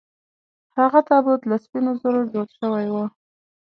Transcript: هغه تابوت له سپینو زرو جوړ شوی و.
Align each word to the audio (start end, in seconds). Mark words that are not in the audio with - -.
هغه 0.77 0.99
تابوت 1.09 1.41
له 1.49 1.55
سپینو 1.63 1.91
زرو 2.01 2.21
جوړ 2.33 2.47
شوی 2.59 2.85
و. 2.93 2.95